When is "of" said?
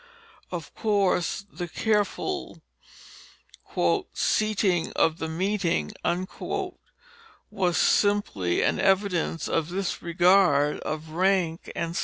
0.49-0.73, 4.93-5.19, 9.47-9.69, 10.79-11.09